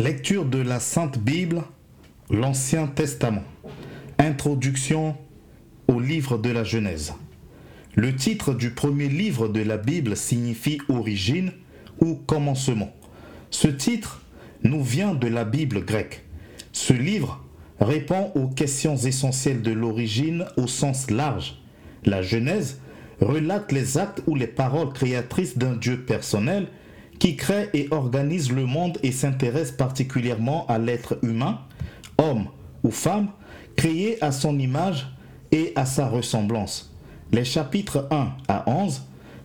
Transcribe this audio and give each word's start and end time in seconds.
Lecture 0.00 0.46
de 0.46 0.56
la 0.56 0.80
Sainte 0.80 1.18
Bible, 1.18 1.62
l'Ancien 2.30 2.86
Testament. 2.86 3.44
Introduction 4.16 5.14
au 5.88 6.00
livre 6.00 6.38
de 6.38 6.48
la 6.48 6.64
Genèse. 6.64 7.12
Le 7.96 8.16
titre 8.16 8.54
du 8.54 8.70
premier 8.70 9.08
livre 9.10 9.48
de 9.48 9.60
la 9.60 9.76
Bible 9.76 10.16
signifie 10.16 10.80
origine 10.88 11.52
ou 12.00 12.14
commencement. 12.14 12.90
Ce 13.50 13.68
titre 13.68 14.22
nous 14.62 14.82
vient 14.82 15.12
de 15.12 15.26
la 15.26 15.44
Bible 15.44 15.84
grecque. 15.84 16.24
Ce 16.72 16.94
livre 16.94 17.44
répond 17.78 18.32
aux 18.34 18.48
questions 18.48 18.96
essentielles 18.96 19.60
de 19.60 19.72
l'origine 19.72 20.46
au 20.56 20.66
sens 20.66 21.10
large. 21.10 21.60
La 22.06 22.22
Genèse 22.22 22.80
relate 23.20 23.70
les 23.70 23.98
actes 23.98 24.22
ou 24.26 24.34
les 24.34 24.46
paroles 24.46 24.94
créatrices 24.94 25.58
d'un 25.58 25.76
Dieu 25.76 26.00
personnel 26.00 26.68
qui 27.20 27.36
crée 27.36 27.68
et 27.74 27.86
organise 27.92 28.50
le 28.50 28.64
monde 28.66 28.98
et 29.04 29.12
s'intéresse 29.12 29.70
particulièrement 29.70 30.66
à 30.66 30.78
l'être 30.78 31.18
humain, 31.22 31.60
homme 32.18 32.46
ou 32.82 32.90
femme, 32.90 33.28
créé 33.76 34.22
à 34.24 34.32
son 34.32 34.58
image 34.58 35.06
et 35.52 35.72
à 35.76 35.84
sa 35.84 36.08
ressemblance. 36.08 36.96
Les 37.30 37.44
chapitres 37.44 38.08
1 38.10 38.32
à 38.48 38.68
11 38.68 39.02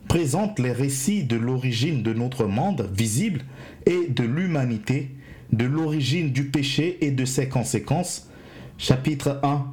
présentent 0.08 0.60
les 0.60 0.72
récits 0.72 1.26
de 1.26 1.36
l'origine 1.36 2.02
de 2.02 2.14
notre 2.14 2.46
monde 2.46 2.90
visible 2.94 3.42
et 3.86 4.08
de 4.08 4.24
l'humanité, 4.24 5.12
de 5.52 5.66
l'origine 5.66 6.32
du 6.32 6.46
péché 6.46 6.98
et 7.02 7.12
de 7.12 7.26
ses 7.26 7.50
conséquences. 7.50 8.30
Chapitre 8.78 9.40
1 9.44 9.66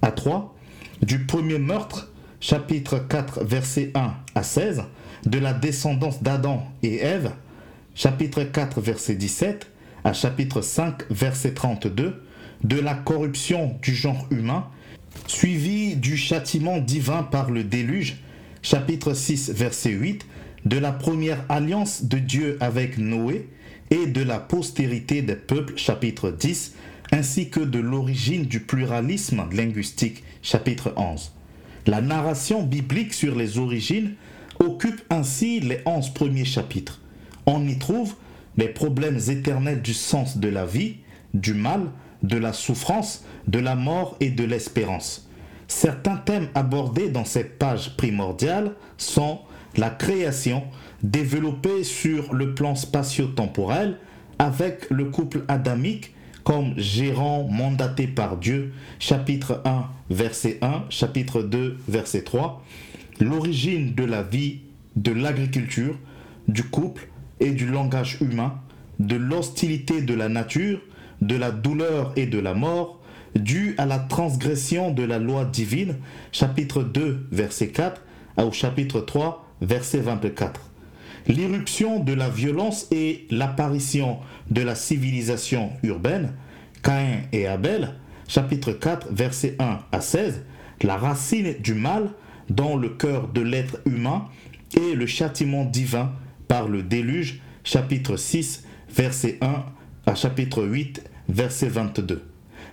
à 0.00 0.12
3, 0.12 0.56
du 1.02 1.26
premier 1.26 1.58
meurtre, 1.58 2.11
chapitre 2.42 2.98
4, 2.98 3.44
verset 3.44 3.92
1 3.94 4.14
à 4.34 4.42
16, 4.42 4.82
de 5.24 5.38
la 5.38 5.52
descendance 5.52 6.24
d'Adam 6.24 6.66
et 6.82 6.96
Ève, 6.96 7.30
chapitre 7.94 8.42
4, 8.42 8.80
verset 8.80 9.14
17, 9.14 9.68
à 10.02 10.12
chapitre 10.12 10.60
5, 10.60 11.04
verset 11.08 11.54
32, 11.54 12.20
de 12.64 12.80
la 12.80 12.94
corruption 12.94 13.78
du 13.80 13.94
genre 13.94 14.26
humain, 14.32 14.66
suivi 15.28 15.94
du 15.94 16.16
châtiment 16.16 16.78
divin 16.78 17.22
par 17.22 17.52
le 17.52 17.62
déluge, 17.62 18.16
chapitre 18.60 19.14
6, 19.14 19.50
verset 19.50 19.90
8, 19.90 20.26
de 20.64 20.78
la 20.78 20.90
première 20.90 21.44
alliance 21.48 22.06
de 22.06 22.18
Dieu 22.18 22.56
avec 22.58 22.98
Noé 22.98 23.48
et 23.90 24.06
de 24.06 24.22
la 24.22 24.40
postérité 24.40 25.22
des 25.22 25.36
peuples, 25.36 25.76
chapitre 25.76 26.32
10, 26.32 26.74
ainsi 27.12 27.50
que 27.50 27.60
de 27.60 27.78
l'origine 27.78 28.46
du 28.46 28.58
pluralisme 28.58 29.44
linguistique, 29.52 30.24
chapitre 30.42 30.92
11. 30.96 31.30
La 31.86 32.00
narration 32.00 32.62
biblique 32.62 33.12
sur 33.12 33.34
les 33.34 33.58
origines 33.58 34.14
occupe 34.60 35.02
ainsi 35.10 35.58
les 35.58 35.80
onze 35.84 36.14
premiers 36.14 36.44
chapitres. 36.44 37.00
On 37.46 37.66
y 37.66 37.76
trouve 37.76 38.14
les 38.56 38.68
problèmes 38.68 39.18
éternels 39.28 39.82
du 39.82 39.92
sens 39.92 40.38
de 40.38 40.48
la 40.48 40.64
vie, 40.64 40.98
du 41.34 41.54
mal, 41.54 41.90
de 42.22 42.36
la 42.36 42.52
souffrance, 42.52 43.24
de 43.48 43.58
la 43.58 43.74
mort 43.74 44.16
et 44.20 44.30
de 44.30 44.44
l'espérance. 44.44 45.28
Certains 45.66 46.16
thèmes 46.16 46.48
abordés 46.54 47.08
dans 47.08 47.24
cette 47.24 47.58
page 47.58 47.96
primordiale 47.96 48.72
sont 48.96 49.40
la 49.76 49.90
création, 49.90 50.64
développée 51.02 51.82
sur 51.82 52.32
le 52.32 52.54
plan 52.54 52.76
spatio-temporel, 52.76 53.98
avec 54.38 54.88
le 54.90 55.06
couple 55.06 55.44
adamique 55.48 56.14
comme 56.44 56.74
gérant 56.78 57.48
mandaté 57.48 58.06
par 58.06 58.36
Dieu, 58.36 58.72
chapitre 58.98 59.60
1, 59.64 59.86
verset 60.10 60.58
1, 60.62 60.84
chapitre 60.88 61.42
2, 61.42 61.78
verset 61.88 62.22
3, 62.22 62.64
l'origine 63.20 63.94
de 63.94 64.04
la 64.04 64.22
vie, 64.22 64.60
de 64.96 65.12
l'agriculture, 65.12 65.96
du 66.48 66.64
couple 66.64 67.08
et 67.40 67.50
du 67.50 67.66
langage 67.66 68.18
humain, 68.20 68.54
de 68.98 69.16
l'hostilité 69.16 70.02
de 70.02 70.14
la 70.14 70.28
nature, 70.28 70.80
de 71.20 71.36
la 71.36 71.50
douleur 71.50 72.12
et 72.16 72.26
de 72.26 72.38
la 72.38 72.54
mort, 72.54 73.00
due 73.36 73.74
à 73.78 73.86
la 73.86 73.98
transgression 73.98 74.90
de 74.90 75.02
la 75.02 75.18
loi 75.18 75.44
divine, 75.44 75.96
chapitre 76.32 76.82
2, 76.82 77.26
verset 77.30 77.68
4, 77.68 78.02
au 78.38 78.52
chapitre 78.52 79.00
3, 79.00 79.46
verset 79.60 80.00
24. 80.00 80.71
L'irruption 81.28 82.00
de 82.00 82.12
la 82.12 82.28
violence 82.28 82.88
et 82.90 83.26
l'apparition 83.30 84.18
de 84.50 84.62
la 84.62 84.74
civilisation 84.74 85.70
urbaine, 85.82 86.32
Caïn 86.82 87.20
et 87.32 87.46
Abel, 87.46 87.94
chapitre 88.26 88.72
4, 88.72 89.08
verset 89.12 89.56
1 89.58 89.78
à 89.92 90.00
16, 90.00 90.44
la 90.82 90.96
racine 90.96 91.54
du 91.60 91.74
mal, 91.74 92.10
dans 92.50 92.76
le 92.76 92.88
cœur 92.90 93.28
de 93.28 93.40
l'être 93.40 93.78
humain 93.86 94.26
et 94.76 94.94
le 94.94 95.06
châtiment 95.06 95.64
divin 95.64 96.12
par 96.48 96.68
le 96.68 96.82
déluge, 96.82 97.40
chapitre 97.64 98.16
6, 98.16 98.64
verset 98.94 99.38
1 99.40 99.64
à 100.06 100.14
chapitre 100.14 100.64
8, 100.64 101.02
verset 101.28 101.68
22. 101.68 102.22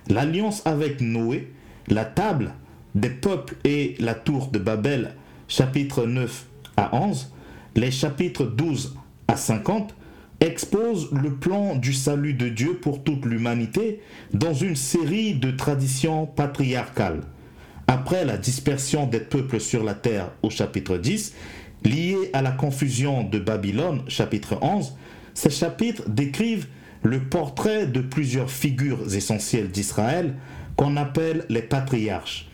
L'alliance 0.08 0.66
avec 0.66 1.00
Noé, 1.00 1.52
la 1.88 2.04
table 2.04 2.52
des 2.94 3.10
peuples 3.10 3.56
et 3.64 3.94
la 4.00 4.14
tour 4.14 4.48
de 4.48 4.58
Babel, 4.58 5.14
chapitre 5.46 6.04
9 6.04 6.46
à 6.76 6.96
11, 6.96 7.32
les 7.76 7.90
chapitres 7.90 8.44
12 8.44 8.96
à 9.28 9.36
50 9.36 9.94
exposent 10.40 11.10
le 11.12 11.34
plan 11.34 11.76
du 11.76 11.92
salut 11.92 12.34
de 12.34 12.48
Dieu 12.48 12.78
pour 12.80 13.04
toute 13.04 13.26
l'humanité 13.26 14.00
dans 14.32 14.54
une 14.54 14.76
série 14.76 15.34
de 15.34 15.50
traditions 15.50 16.26
patriarcales. 16.26 17.20
Après 17.86 18.24
la 18.24 18.38
dispersion 18.38 19.06
des 19.06 19.20
peuples 19.20 19.60
sur 19.60 19.84
la 19.84 19.94
terre 19.94 20.30
au 20.42 20.50
chapitre 20.50 20.96
10, 20.96 21.34
lié 21.84 22.30
à 22.32 22.42
la 22.42 22.52
confusion 22.52 23.24
de 23.24 23.38
Babylone, 23.38 24.02
chapitre 24.08 24.58
11, 24.62 24.94
ces 25.34 25.50
chapitres 25.50 26.08
décrivent 26.08 26.66
le 27.02 27.20
portrait 27.20 27.86
de 27.86 28.00
plusieurs 28.00 28.50
figures 28.50 29.14
essentielles 29.14 29.70
d'Israël 29.70 30.34
qu'on 30.76 30.96
appelle 30.96 31.44
les 31.48 31.62
patriarches. 31.62 32.48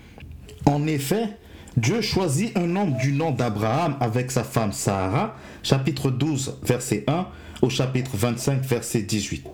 En 0.65 0.87
effet, 0.87 1.28
Dieu 1.76 2.00
choisit 2.00 2.56
un 2.56 2.75
homme 2.75 2.94
du 2.97 3.12
nom 3.12 3.32
d'Abraham 3.32 3.97
avec 4.00 4.31
sa 4.31 4.44
femme 4.44 4.72
Sarah, 4.72 5.37
chapitre 5.62 6.10
12, 6.10 6.60
verset 6.62 7.04
1 7.06 7.26
au 7.60 7.69
chapitre 7.69 8.12
25, 8.14 8.62
verset 8.62 9.03
18. 9.03 9.47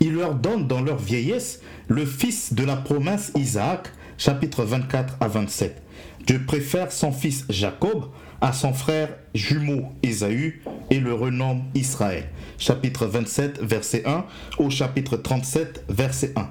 Il 0.00 0.14
leur 0.14 0.34
donne 0.34 0.66
dans 0.66 0.80
leur 0.80 0.96
vieillesse 0.96 1.60
le 1.88 2.06
fils 2.06 2.54
de 2.54 2.64
la 2.64 2.76
promesse 2.76 3.30
Isaac, 3.36 3.88
chapitre 4.16 4.64
24 4.64 5.18
à 5.20 5.28
27. 5.28 5.82
Dieu 6.26 6.42
préfère 6.46 6.90
son 6.90 7.12
fils 7.12 7.44
Jacob 7.50 8.06
à 8.40 8.54
son 8.54 8.72
frère 8.72 9.10
jumeau 9.34 9.92
Ésaü 10.02 10.62
et 10.90 10.98
le 10.98 11.12
renomme 11.12 11.62
Israël. 11.74 12.24
Chapitre 12.56 13.04
27, 13.04 13.60
verset 13.62 14.02
1 14.06 14.24
au 14.56 14.70
chapitre 14.70 15.18
37, 15.18 15.84
verset 15.90 16.32
1. 16.36 16.48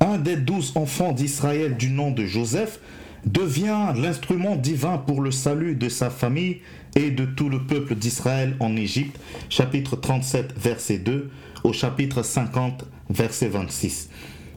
Un 0.00 0.18
des 0.18 0.36
douze 0.36 0.72
enfants 0.74 1.12
d'Israël 1.12 1.76
du 1.76 1.90
nom 1.90 2.10
de 2.10 2.24
Joseph 2.24 2.80
devient 3.26 3.92
l'instrument 3.96 4.56
divin 4.56 4.98
pour 4.98 5.20
le 5.20 5.30
salut 5.30 5.74
de 5.74 5.88
sa 5.88 6.10
famille 6.10 6.60
et 6.94 7.10
de 7.10 7.24
tout 7.24 7.48
le 7.48 7.62
peuple 7.62 7.94
d'Israël 7.94 8.56
en 8.60 8.76
Égypte. 8.76 9.18
Chapitre 9.48 9.96
37, 9.96 10.54
verset 10.56 10.98
2 10.98 11.30
au 11.64 11.72
chapitre 11.72 12.22
50, 12.22 12.84
verset 13.10 13.48
26. 13.48 14.10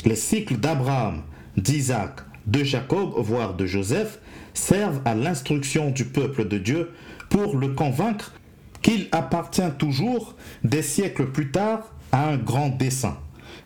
Les 0.05 0.15
cycles 0.15 0.57
d'Abraham, 0.57 1.23
d'Isaac, 1.55 2.21
de 2.45 2.63
Jacob, 2.63 3.13
voire 3.17 3.55
de 3.55 3.65
Joseph, 3.65 4.19
servent 4.53 5.01
à 5.05 5.15
l'instruction 5.15 5.91
du 5.91 6.05
peuple 6.05 6.47
de 6.47 6.57
Dieu 6.57 6.91
pour 7.29 7.57
le 7.57 7.69
convaincre 7.69 8.33
qu'il 8.81 9.07
appartient 9.11 9.71
toujours, 9.77 10.35
des 10.63 10.81
siècles 10.81 11.27
plus 11.27 11.51
tard, 11.51 11.93
à 12.11 12.29
un 12.29 12.37
grand 12.37 12.69
dessein. 12.69 13.17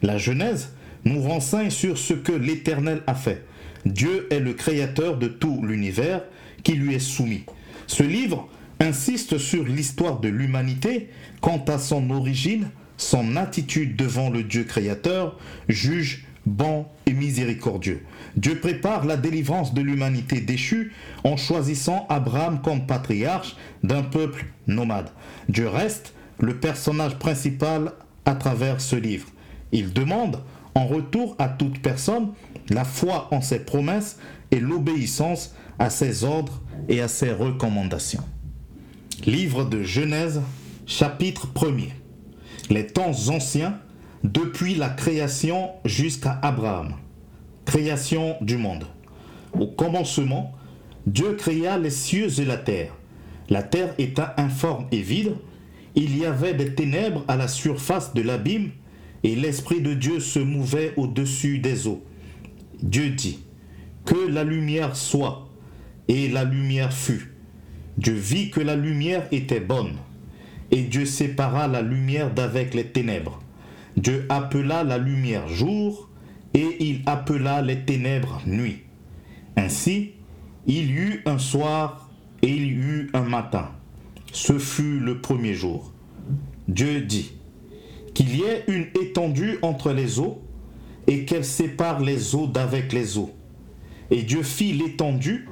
La 0.01 0.17
Genèse 0.17 0.73
nous 1.05 1.21
renseigne 1.21 1.69
sur 1.69 1.97
ce 1.97 2.13
que 2.13 2.31
l'Éternel 2.31 3.01
a 3.07 3.15
fait. 3.15 3.45
Dieu 3.85 4.27
est 4.31 4.39
le 4.39 4.53
créateur 4.53 5.17
de 5.17 5.27
tout 5.27 5.61
l'univers 5.63 6.23
qui 6.63 6.73
lui 6.73 6.95
est 6.95 6.99
soumis. 6.99 7.43
Ce 7.87 8.03
livre 8.03 8.47
insiste 8.79 9.37
sur 9.37 9.63
l'histoire 9.63 10.19
de 10.19 10.29
l'humanité 10.29 11.09
quant 11.41 11.63
à 11.67 11.77
son 11.77 12.09
origine, 12.09 12.69
son 12.97 13.35
attitude 13.35 13.95
devant 13.95 14.29
le 14.29 14.43
Dieu 14.43 14.63
créateur, 14.63 15.39
juge, 15.67 16.25
bon 16.45 16.85
et 17.05 17.13
miséricordieux. 17.13 18.03
Dieu 18.35 18.59
prépare 18.59 19.05
la 19.05 19.17
délivrance 19.17 19.73
de 19.73 19.81
l'humanité 19.81 20.41
déchue 20.41 20.93
en 21.23 21.37
choisissant 21.37 22.05
Abraham 22.09 22.61
comme 22.61 22.87
patriarche 22.87 23.55
d'un 23.83 24.03
peuple 24.03 24.45
nomade. 24.67 25.09
Dieu 25.49 25.67
reste 25.67 26.13
le 26.39 26.55
personnage 26.55 27.17
principal 27.19 27.93
à 28.25 28.35
travers 28.35 28.81
ce 28.81 28.95
livre. 28.95 29.27
Il 29.71 29.93
demande 29.93 30.41
en 30.75 30.85
retour 30.87 31.35
à 31.39 31.49
toute 31.49 31.81
personne 31.81 32.29
la 32.69 32.83
foi 32.83 33.27
en 33.31 33.41
ses 33.41 33.59
promesses 33.59 34.17
et 34.51 34.59
l'obéissance 34.59 35.55
à 35.79 35.89
ses 35.89 36.23
ordres 36.23 36.61
et 36.89 37.01
à 37.01 37.07
ses 37.07 37.31
recommandations. 37.31 38.23
Livre 39.25 39.65
de 39.65 39.83
Genèse, 39.83 40.41
chapitre 40.85 41.47
1er. 41.53 41.89
Les 42.69 42.87
temps 42.87 43.29
anciens 43.29 43.79
depuis 44.23 44.75
la 44.75 44.89
création 44.89 45.71
jusqu'à 45.85 46.39
Abraham. 46.41 46.93
Création 47.65 48.35
du 48.41 48.57
monde. 48.57 48.85
Au 49.59 49.67
commencement, 49.67 50.53
Dieu 51.07 51.33
créa 51.33 51.77
les 51.77 51.89
cieux 51.89 52.39
et 52.39 52.45
la 52.45 52.57
terre. 52.57 52.93
La 53.49 53.63
terre 53.63 53.93
étant 53.97 54.27
informe 54.37 54.85
et 54.91 55.01
vide, 55.01 55.35
il 55.95 56.17
y 56.17 56.25
avait 56.25 56.53
des 56.53 56.73
ténèbres 56.73 57.25
à 57.27 57.35
la 57.35 57.47
surface 57.47 58.13
de 58.13 58.21
l'abîme, 58.21 58.71
et 59.23 59.35
l'Esprit 59.35 59.81
de 59.81 59.93
Dieu 59.93 60.19
se 60.19 60.39
mouvait 60.39 60.93
au-dessus 60.97 61.59
des 61.59 61.87
eaux. 61.87 62.03
Dieu 62.81 63.09
dit, 63.09 63.39
Que 64.05 64.27
la 64.27 64.43
lumière 64.43 64.95
soit, 64.95 65.49
et 66.07 66.27
la 66.27 66.43
lumière 66.43 66.93
fut. 66.93 67.33
Dieu 67.97 68.13
vit 68.13 68.49
que 68.49 68.61
la 68.61 68.75
lumière 68.75 69.27
était 69.31 69.59
bonne, 69.59 69.93
et 70.71 70.81
Dieu 70.81 71.05
sépara 71.05 71.67
la 71.67 71.81
lumière 71.81 72.33
d'avec 72.33 72.73
les 72.73 72.87
ténèbres. 72.87 73.41
Dieu 73.97 74.25
appela 74.29 74.83
la 74.83 74.97
lumière 74.97 75.47
jour, 75.47 76.09
et 76.53 76.77
il 76.79 77.01
appela 77.05 77.61
les 77.61 77.81
ténèbres 77.81 78.41
nuit. 78.45 78.79
Ainsi, 79.55 80.11
il 80.67 80.91
y 80.91 80.93
eut 80.93 81.21
un 81.25 81.37
soir 81.37 82.09
et 82.41 82.49
il 82.49 82.63
y 82.63 82.71
eut 82.71 83.09
un 83.13 83.23
matin. 83.23 83.69
Ce 84.31 84.57
fut 84.57 84.99
le 84.99 85.19
premier 85.19 85.53
jour. 85.53 85.93
Dieu 86.67 87.01
dit 87.01 87.33
qu'il 88.13 88.35
y 88.35 88.43
ait 88.43 88.63
une 88.67 88.87
étendue 88.99 89.57
entre 89.61 89.91
les 89.91 90.19
eaux 90.19 90.41
et 91.07 91.25
qu'elle 91.25 91.45
sépare 91.45 91.99
les 92.01 92.35
eaux 92.35 92.47
d'avec 92.47 92.93
les 92.93 93.17
eaux. 93.17 93.31
Et 94.09 94.23
Dieu 94.23 94.43
fit 94.43 94.73
l'étendue 94.73 95.47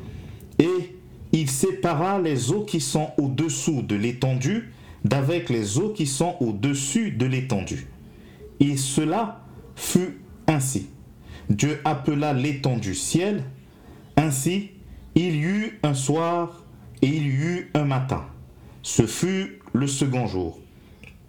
et 0.58 0.96
il 1.32 1.50
sépara 1.50 2.20
les 2.20 2.52
eaux 2.52 2.64
qui 2.64 2.82
sont 2.82 3.10
au-dessous 3.18 3.82
de 3.82 3.96
l'étendue 3.96 4.72
d'avec 5.06 5.50
les 5.50 5.78
eaux 5.78 5.90
qui 5.90 6.06
sont 6.06 6.36
au-dessus 6.40 7.12
de 7.12 7.26
l'étendue. 7.26 7.88
Et 8.60 8.76
cela 8.76 9.42
fut 9.76 10.20
ainsi. 10.48 10.88
Dieu 11.50 11.80
appela 11.86 12.34
l'étendue 12.34 12.96
ciel. 12.96 13.44
Ainsi, 14.18 14.72
il 15.16 15.36
y 15.36 15.44
eut 15.44 15.80
un 15.84 15.94
soir 15.94 16.64
et 17.02 17.08
il 17.08 17.24
y 17.24 17.30
eut 17.30 17.72
un 17.74 17.86
matin. 17.86 18.26
Ce 18.82 19.08
fut 19.08 19.60
le 19.74 19.88
second 19.88 20.28
jour. 20.28 20.60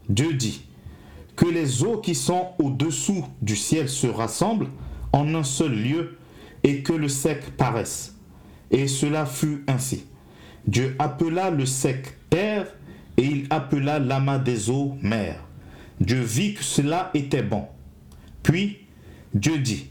Dieu 0.08 0.34
dit, 0.34 0.62
que 1.36 1.46
les 1.46 1.84
eaux 1.84 1.98
qui 1.98 2.14
sont 2.14 2.48
au-dessous 2.58 3.26
du 3.42 3.56
ciel 3.56 3.88
se 3.88 4.06
rassemblent 4.06 4.68
en 5.12 5.34
un 5.34 5.42
seul 5.42 5.72
lieu 5.72 6.18
et 6.62 6.82
que 6.82 6.92
le 6.92 7.08
sec 7.08 7.56
paraisse. 7.56 8.16
Et 8.70 8.86
cela 8.86 9.26
fut 9.26 9.64
ainsi. 9.66 10.04
Dieu 10.66 10.94
appela 10.98 11.50
le 11.50 11.66
sec 11.66 12.14
terre 12.28 12.66
et 13.16 13.24
il 13.24 13.46
appela 13.50 13.98
l'amas 13.98 14.38
des 14.38 14.70
eaux 14.70 14.96
mer. 15.02 15.44
Dieu 16.00 16.20
vit 16.20 16.54
que 16.54 16.64
cela 16.64 17.10
était 17.14 17.42
bon. 17.42 17.66
Puis 18.42 18.78
Dieu 19.34 19.58
dit, 19.58 19.90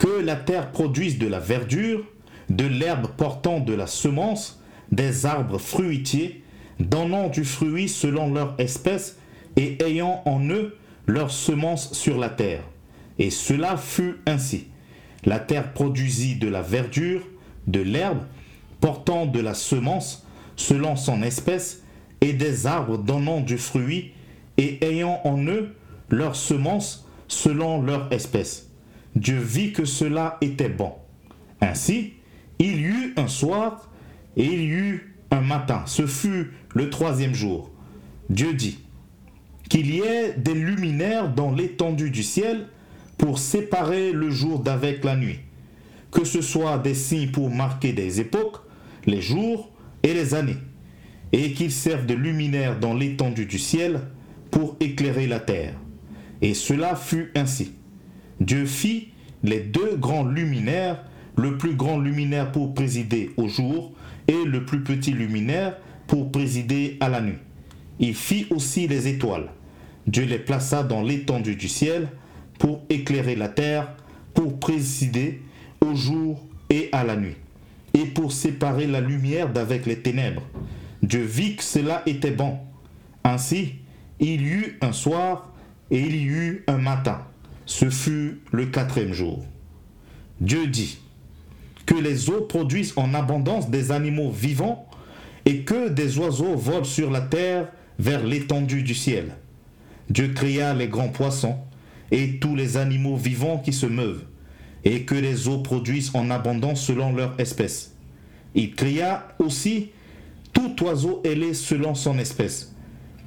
que 0.00 0.08
la 0.08 0.36
terre 0.36 0.72
produise 0.72 1.18
de 1.18 1.26
la 1.26 1.38
verdure, 1.38 2.04
de 2.48 2.64
l'herbe 2.64 3.08
portant 3.16 3.60
de 3.60 3.74
la 3.74 3.86
semence, 3.86 4.60
des 4.90 5.26
arbres 5.26 5.58
fruitiers, 5.58 6.42
donnant 6.80 7.28
du 7.28 7.44
fruit 7.44 7.88
selon 7.88 8.32
leur 8.32 8.54
espèce 8.58 9.18
et 9.60 9.76
ayant 9.84 10.22
en 10.24 10.48
eux 10.48 10.78
leur 11.06 11.30
semence 11.30 11.92
sur 11.92 12.16
la 12.16 12.30
terre. 12.30 12.62
Et 13.18 13.28
cela 13.28 13.76
fut 13.76 14.16
ainsi. 14.26 14.68
La 15.24 15.38
terre 15.38 15.74
produisit 15.74 16.36
de 16.36 16.48
la 16.48 16.62
verdure, 16.62 17.20
de 17.66 17.80
l'herbe, 17.80 18.22
portant 18.80 19.26
de 19.26 19.38
la 19.38 19.52
semence 19.52 20.26
selon 20.56 20.96
son 20.96 21.22
espèce, 21.22 21.82
et 22.22 22.32
des 22.32 22.66
arbres 22.66 22.98
donnant 22.98 23.40
du 23.40 23.58
fruit 23.58 24.12
et 24.56 24.82
ayant 24.84 25.20
en 25.24 25.42
eux 25.46 25.74
leur 26.08 26.36
semence 26.36 27.06
selon 27.28 27.82
leur 27.82 28.12
espèce. 28.12 28.70
Dieu 29.16 29.38
vit 29.38 29.72
que 29.72 29.84
cela 29.84 30.38
était 30.40 30.68
bon. 30.68 30.92
Ainsi, 31.60 32.14
il 32.58 32.80
y 32.80 32.84
eut 32.84 33.14
un 33.16 33.28
soir 33.28 33.90
et 34.36 34.44
il 34.44 34.60
y 34.60 34.68
eut 34.68 35.16
un 35.30 35.40
matin. 35.40 35.82
Ce 35.86 36.06
fut 36.06 36.52
le 36.74 36.90
troisième 36.90 37.34
jour. 37.34 37.70
Dieu 38.28 38.54
dit 38.54 38.78
qu'il 39.70 39.94
y 39.94 40.00
ait 40.00 40.34
des 40.36 40.52
luminaires 40.52 41.32
dans 41.32 41.52
l'étendue 41.52 42.10
du 42.10 42.24
ciel 42.24 42.66
pour 43.16 43.38
séparer 43.38 44.12
le 44.12 44.28
jour 44.28 44.58
d'avec 44.58 45.04
la 45.04 45.16
nuit, 45.16 45.38
que 46.10 46.24
ce 46.24 46.42
soit 46.42 46.76
des 46.78 46.94
signes 46.94 47.30
pour 47.30 47.50
marquer 47.50 47.92
des 47.92 48.20
époques, 48.20 48.56
les 49.06 49.22
jours 49.22 49.70
et 50.02 50.12
les 50.12 50.34
années, 50.34 50.56
et 51.32 51.52
qu'ils 51.52 51.70
servent 51.70 52.04
de 52.04 52.14
luminaires 52.14 52.80
dans 52.80 52.94
l'étendue 52.94 53.46
du 53.46 53.60
ciel 53.60 54.00
pour 54.50 54.76
éclairer 54.80 55.28
la 55.28 55.38
terre. 55.38 55.74
Et 56.42 56.54
cela 56.54 56.96
fut 56.96 57.30
ainsi. 57.36 57.74
Dieu 58.40 58.66
fit 58.66 59.10
les 59.44 59.60
deux 59.60 59.96
grands 59.96 60.24
luminaires, 60.24 61.04
le 61.36 61.58
plus 61.58 61.76
grand 61.76 62.00
luminaire 62.00 62.50
pour 62.50 62.74
présider 62.74 63.30
au 63.36 63.46
jour 63.46 63.92
et 64.26 64.44
le 64.44 64.64
plus 64.64 64.82
petit 64.82 65.12
luminaire 65.12 65.76
pour 66.08 66.32
présider 66.32 66.96
à 66.98 67.08
la 67.08 67.20
nuit. 67.20 67.38
Il 68.00 68.16
fit 68.16 68.48
aussi 68.50 68.88
les 68.88 69.06
étoiles. 69.06 69.48
Dieu 70.10 70.24
les 70.24 70.40
plaça 70.40 70.82
dans 70.82 71.02
l'étendue 71.02 71.54
du 71.54 71.68
ciel 71.68 72.08
pour 72.58 72.82
éclairer 72.90 73.36
la 73.36 73.48
terre, 73.48 73.94
pour 74.34 74.58
présider 74.58 75.40
au 75.80 75.94
jour 75.94 76.44
et 76.68 76.88
à 76.90 77.04
la 77.04 77.14
nuit, 77.14 77.36
et 77.94 78.06
pour 78.06 78.32
séparer 78.32 78.88
la 78.88 79.00
lumière 79.00 79.52
d'avec 79.52 79.86
les 79.86 80.00
ténèbres. 80.00 80.42
Dieu 81.00 81.22
vit 81.22 81.54
que 81.54 81.62
cela 81.62 82.02
était 82.06 82.32
bon. 82.32 82.58
Ainsi, 83.22 83.76
il 84.18 84.42
y 84.42 84.48
eut 84.48 84.78
un 84.80 84.90
soir 84.90 85.52
et 85.92 86.00
il 86.00 86.16
y 86.16 86.24
eut 86.24 86.64
un 86.66 86.78
matin. 86.78 87.20
Ce 87.64 87.88
fut 87.88 88.40
le 88.50 88.66
quatrième 88.66 89.12
jour. 89.12 89.44
Dieu 90.40 90.66
dit 90.66 90.98
que 91.86 91.94
les 91.94 92.30
eaux 92.30 92.40
produisent 92.40 92.94
en 92.96 93.14
abondance 93.14 93.70
des 93.70 93.92
animaux 93.92 94.32
vivants 94.32 94.88
et 95.46 95.60
que 95.60 95.88
des 95.88 96.18
oiseaux 96.18 96.56
volent 96.56 96.82
sur 96.82 97.12
la 97.12 97.20
terre 97.20 97.68
vers 98.00 98.26
l'étendue 98.26 98.82
du 98.82 98.96
ciel. 98.96 99.36
Dieu 100.10 100.32
créa 100.34 100.74
les 100.74 100.88
grands 100.88 101.08
poissons 101.08 101.56
et 102.10 102.38
tous 102.40 102.56
les 102.56 102.76
animaux 102.76 103.16
vivants 103.16 103.58
qui 103.58 103.72
se 103.72 103.86
meuvent, 103.86 104.24
et 104.84 105.02
que 105.02 105.14
les 105.14 105.46
eaux 105.46 105.58
produisent 105.58 106.10
en 106.14 106.30
abondance 106.30 106.84
selon 106.84 107.14
leur 107.14 107.38
espèce. 107.38 107.94
Il 108.54 108.74
créa 108.74 109.28
aussi 109.38 109.90
tout 110.52 110.82
oiseau 110.82 111.22
ailé 111.24 111.54
selon 111.54 111.94
son 111.94 112.18
espèce. 112.18 112.74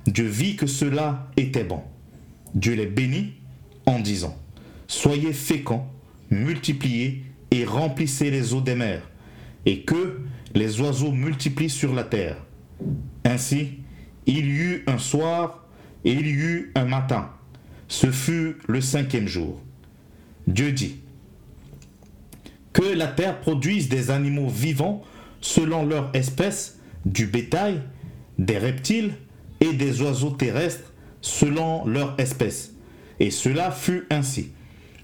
Dieu 0.06 0.26
vit 0.26 0.58
que 0.58 0.68
cela 0.68 1.30
était 1.38 1.64
bon. 1.64 1.82
Dieu 2.54 2.74
les 2.74 2.86
bénit 2.86 3.34
en 3.86 4.00
disant, 4.00 4.38
Soyez 4.88 5.32
féconds, 5.32 5.86
multipliez 6.30 7.24
et 7.52 7.64
remplissez 7.64 8.30
les 8.30 8.54
eaux 8.54 8.62
des 8.62 8.76
mers, 8.76 9.10
et 9.66 9.84
que 9.84 10.20
les 10.54 10.82
oiseaux 10.82 11.14
multiplient 11.14 11.70
sur 11.70 11.94
la 11.94 12.04
terre. 12.04 12.38
Ainsi, 13.24 13.80
il 14.26 14.46
y 14.46 14.58
eut 14.58 14.84
un 14.88 14.98
soir 14.98 15.63
et 16.06 16.12
il 16.12 16.28
y 16.28 16.32
eut 16.32 16.72
un 16.76 16.86
matin. 16.86 17.30
Ce 17.88 18.12
fut 18.12 18.58
le 18.68 18.82
cinquième 18.82 19.28
jour. 19.28 19.62
Dieu 20.48 20.72
dit, 20.72 20.98
que 22.72 22.84
la 22.84 23.08
terre 23.08 23.40
produise 23.40 23.88
des 23.88 24.10
animaux 24.10 24.50
vivants 24.50 25.04
selon 25.42 25.86
leur 25.86 26.10
espèce, 26.16 26.80
du 27.06 27.28
bétail, 27.28 27.82
des 28.40 28.58
reptiles 28.58 29.14
et 29.62 29.74
des 29.74 30.02
oiseaux 30.02 30.32
terrestres 30.32 30.92
selon 31.22 31.86
leur 31.86 32.20
espèce 32.20 32.74
et 33.20 33.32
cela 33.32 33.72
fut 33.72 34.06
ainsi. 34.10 34.52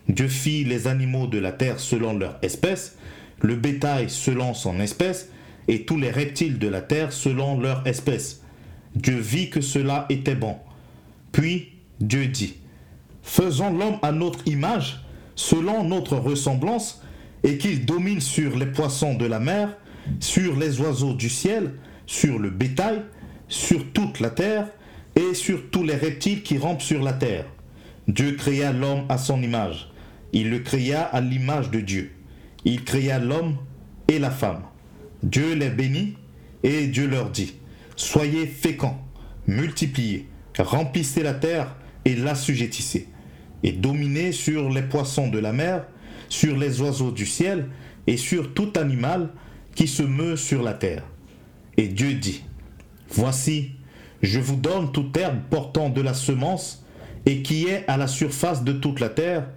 Dieu 0.07 0.27
fit 0.27 0.65
les 0.65 0.87
animaux 0.87 1.27
de 1.27 1.37
la 1.37 1.51
terre 1.51 1.79
selon 1.79 2.17
leur 2.17 2.37
espèce, 2.41 2.97
le 3.41 3.55
bétail 3.55 4.09
selon 4.09 4.53
son 4.53 4.79
espèce, 4.79 5.29
et 5.67 5.85
tous 5.85 5.97
les 5.97 6.09
reptiles 6.09 6.57
de 6.57 6.67
la 6.67 6.81
terre 6.81 7.13
selon 7.13 7.59
leur 7.59 7.85
espèce. 7.87 8.41
Dieu 8.95 9.17
vit 9.17 9.49
que 9.49 9.61
cela 9.61 10.05
était 10.09 10.35
bon. 10.35 10.57
Puis 11.31 11.73
Dieu 11.99 12.27
dit, 12.27 12.55
Faisons 13.21 13.71
l'homme 13.71 13.99
à 14.01 14.11
notre 14.11 14.47
image, 14.47 15.03
selon 15.35 15.83
notre 15.83 16.17
ressemblance, 16.17 17.01
et 17.43 17.57
qu'il 17.57 17.85
domine 17.85 18.21
sur 18.21 18.57
les 18.57 18.65
poissons 18.65 19.15
de 19.15 19.25
la 19.25 19.39
mer, 19.39 19.77
sur 20.19 20.57
les 20.57 20.81
oiseaux 20.81 21.13
du 21.13 21.29
ciel, 21.29 21.73
sur 22.05 22.39
le 22.39 22.49
bétail, 22.49 23.03
sur 23.47 23.85
toute 23.91 24.19
la 24.19 24.29
terre, 24.29 24.67
et 25.15 25.33
sur 25.33 25.69
tous 25.69 25.83
les 25.83 25.95
reptiles 25.95 26.43
qui 26.43 26.57
rampent 26.57 26.81
sur 26.81 27.01
la 27.01 27.13
terre. 27.13 27.45
Dieu 28.07 28.31
créa 28.33 28.71
l'homme 28.71 29.05
à 29.09 29.17
son 29.17 29.41
image. 29.41 29.91
Il 30.33 30.49
le 30.49 30.59
créa 30.59 31.03
à 31.03 31.21
l'image 31.21 31.69
de 31.71 31.79
Dieu. 31.79 32.11
Il 32.65 32.83
créa 32.83 33.19
l'homme 33.19 33.57
et 34.07 34.19
la 34.19 34.31
femme. 34.31 34.63
Dieu 35.23 35.53
les 35.53 35.69
bénit 35.69 36.15
et 36.63 36.87
Dieu 36.87 37.07
leur 37.07 37.29
dit, 37.29 37.53
Soyez 37.95 38.47
féconds, 38.47 38.95
multipliez, 39.47 40.27
remplissez 40.59 41.23
la 41.23 41.33
terre 41.33 41.75
et 42.05 42.15
l'assujettissez, 42.15 43.07
et 43.63 43.71
dominez 43.71 44.31
sur 44.31 44.69
les 44.69 44.81
poissons 44.81 45.27
de 45.27 45.39
la 45.39 45.53
mer, 45.53 45.85
sur 46.29 46.57
les 46.57 46.81
oiseaux 46.81 47.11
du 47.11 47.25
ciel 47.25 47.67
et 48.07 48.17
sur 48.17 48.53
tout 48.53 48.73
animal 48.75 49.29
qui 49.75 49.87
se 49.87 50.03
meut 50.03 50.35
sur 50.35 50.61
la 50.61 50.73
terre. 50.73 51.03
Et 51.77 51.87
Dieu 51.87 52.13
dit, 52.13 52.43
Voici, 53.09 53.71
je 54.21 54.39
vous 54.39 54.55
donne 54.55 54.91
toute 54.91 55.15
herbe 55.17 55.39
portant 55.49 55.89
de 55.89 56.01
la 56.01 56.13
semence, 56.13 56.85
et 57.25 57.41
qui 57.41 57.65
est 57.65 57.85
à 57.87 57.97
la 57.97 58.07
surface 58.07 58.63
de 58.63 58.73
toute 58.73 58.99
la 58.99 59.09
terre, 59.09 59.47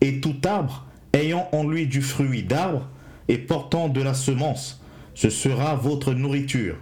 et 0.00 0.20
tout 0.20 0.36
arbre 0.44 0.86
ayant 1.12 1.48
en 1.52 1.66
lui 1.66 1.86
du 1.86 2.02
fruit 2.02 2.42
d'arbre 2.42 2.88
et 3.28 3.38
portant 3.38 3.88
de 3.88 4.00
la 4.00 4.14
semence, 4.14 4.82
ce 5.14 5.30
sera 5.30 5.74
votre 5.74 6.14
nourriture. 6.14 6.76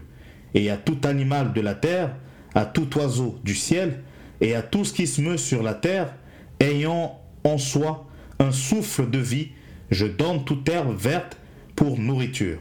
Et 0.55 0.71
à 0.71 0.77
tout 0.77 0.99
animal 1.05 1.53
de 1.53 1.61
la 1.61 1.75
terre, 1.75 2.15
à 2.55 2.65
tout 2.65 2.97
oiseau 2.99 3.39
du 3.45 3.55
ciel 3.55 4.03
et 4.41 4.55
à 4.55 4.63
tout 4.63 4.85
ce 4.85 4.93
qui 4.93 5.07
se 5.07 5.21
meut 5.21 5.37
sur 5.37 5.63
la 5.63 5.75
terre, 5.75 6.15
ayant 6.61 7.21
en 7.45 7.59
soi 7.59 8.07
un 8.39 8.53
souffle 8.53 9.11
de 9.11 9.19
vie, 9.19 9.49
je 9.91 10.07
donne 10.07 10.45
toute 10.45 10.69
herbe 10.69 10.97
verte 10.97 11.37
pour 11.75 11.99
nourriture. 11.99 12.59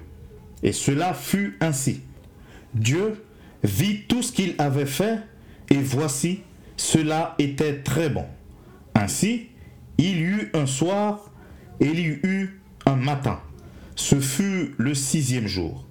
Et 0.63 0.71
cela 0.71 1.13
fut 1.13 1.57
ainsi. 1.61 2.01
Dieu 2.73 3.23
vit 3.63 4.03
tout 4.07 4.21
ce 4.21 4.31
qu'il 4.31 4.55
avait 4.57 4.85
fait, 4.85 5.19
et 5.69 5.77
voici, 5.77 6.41
cela 6.77 7.35
était 7.39 7.81
très 7.81 8.09
bon. 8.09 8.25
Ainsi, 8.95 9.47
il 9.97 10.17
y 10.17 10.21
eut 10.21 10.51
un 10.53 10.65
soir, 10.65 11.31
et 11.79 11.85
il 11.85 11.99
y 11.99 12.19
eut 12.23 12.61
un 12.85 12.95
matin. 12.95 13.39
Ce 13.95 14.19
fut 14.19 14.73
le 14.77 14.93
sixième 14.93 15.47
jour. 15.47 15.86